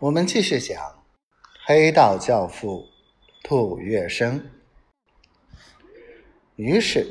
[0.00, 1.04] 我们继续讲
[1.66, 2.86] 黑道教父
[3.42, 4.40] 杜月笙。
[6.56, 7.06] 于是，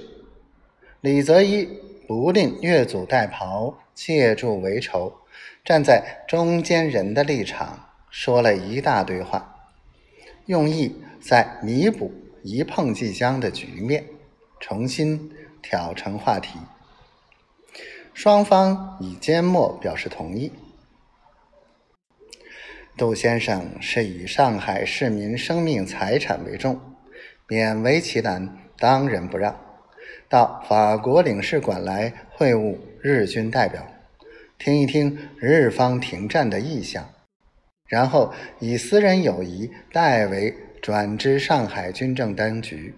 [1.00, 1.70] 李泽一
[2.08, 5.14] 不吝越俎代庖，借助为仇，
[5.64, 9.70] 站在中间人的立场，说了一大堆话，
[10.48, 12.12] 用意在弥补
[12.42, 14.04] 一碰即僵的局面，
[14.60, 15.32] 重新
[15.62, 16.58] 挑成话题。
[18.16, 20.52] 双方以缄默表示同意。
[23.00, 26.78] 杜先生是以上海市民生命财产为重，
[27.48, 29.58] 勉为其难，当仁不让，
[30.28, 33.88] 到法国领事馆来会晤日军代表，
[34.58, 37.10] 听一听日方停战的意向，
[37.88, 42.94] 然后以私人友谊代为转知上海军政当局，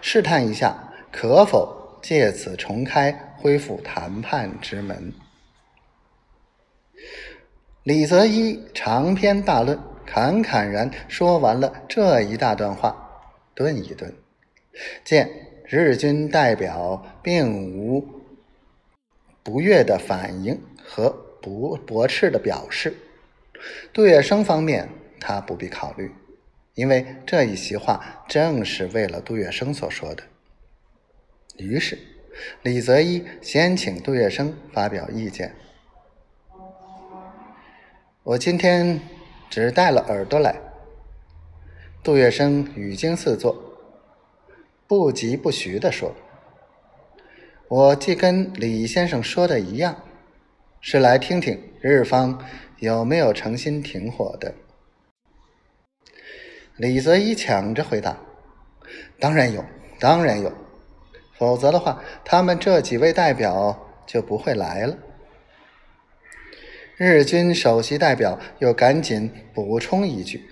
[0.00, 5.12] 试探一下可否借此重开恢复谈判之门。
[7.84, 12.96] 李泽一长篇大论，侃侃然说完了这一大段话，
[13.54, 14.10] 顿一顿，
[15.04, 15.28] 见
[15.66, 18.02] 日军代表并无
[19.42, 21.10] 不悦的反应和
[21.42, 22.94] 不驳斥的表示，
[23.92, 24.88] 杜月笙方面
[25.20, 26.10] 他不必考虑，
[26.76, 30.22] 因为这一席话正是为了杜月笙所说的。
[31.58, 31.98] 于是，
[32.62, 35.54] 李泽一先请杜月笙发表意见。
[38.24, 39.02] 我今天
[39.50, 40.58] 只带了耳朵来。
[42.02, 43.54] 杜月笙语惊四座，
[44.86, 46.14] 不疾不徐地说
[47.68, 50.02] ：“我既跟李先生说的一样，
[50.80, 52.42] 是来听听日方
[52.78, 54.54] 有没有诚心停火的。”
[56.78, 58.16] 李泽一抢着回答
[59.20, 59.62] ：“当然有，
[60.00, 60.50] 当然有，
[61.34, 64.96] 否则的话，他们这几位代表就不会来了。”
[66.96, 70.48] 日军首席代表又赶紧补充一句：“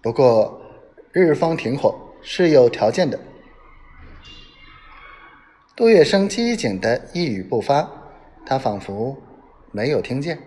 [0.00, 0.62] 不过，
[1.12, 3.20] 日方停火是有条件的。”
[5.76, 7.90] 杜月笙机警的一语不发，
[8.46, 9.14] 他仿佛
[9.72, 10.38] 没有听见。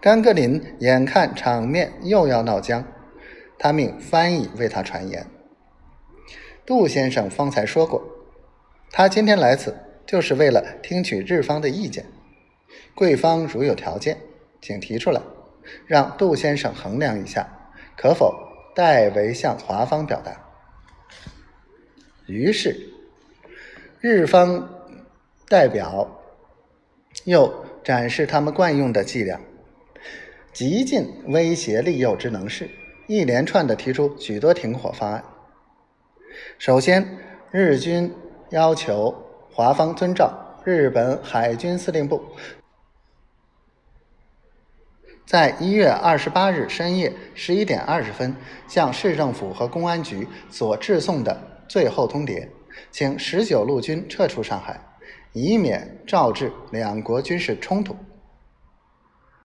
[0.00, 2.82] 甘格林眼看场面又要闹僵，
[3.58, 5.26] 他命翻译为他传言
[6.64, 8.02] ：“杜先生方才说过，
[8.90, 9.76] 他今天来此
[10.06, 12.06] 就是为了听取日方的意见。”
[12.98, 14.18] 贵方如有条件，
[14.60, 15.22] 请提出来，
[15.86, 17.48] 让杜先生衡量一下，
[17.96, 18.36] 可否
[18.74, 20.32] 代为向华方表达。
[22.26, 22.76] 于是，
[24.00, 24.68] 日方
[25.48, 26.20] 代表
[27.22, 29.40] 又展示他们惯用的伎俩，
[30.52, 32.68] 极尽威胁利诱之能事，
[33.06, 35.22] 一连串的提出许多停火方案。
[36.58, 37.16] 首先，
[37.52, 38.12] 日军
[38.50, 39.14] 要求
[39.52, 42.20] 华方遵照日本海军司令部。
[45.28, 48.34] 在一月二十八日深夜十一点二十分，
[48.66, 52.48] 向市政府和公安局所致送的最后通牒，
[52.90, 54.80] 请十九路军撤出上海，
[55.34, 57.94] 以免招致两国军事冲突。